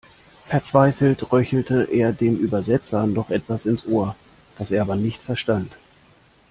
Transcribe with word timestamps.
Verzweifelt 0.47 1.31
röchelte 1.31 1.83
er 1.83 2.11
dem 2.11 2.35
Übersetzer 2.35 3.05
noch 3.05 3.29
etwas 3.29 3.67
ins 3.67 3.85
Ohr, 3.85 4.15
das 4.57 4.71
er 4.71 4.81
aber 4.81 4.95
nicht 4.95 5.21
verstand. 5.21 5.71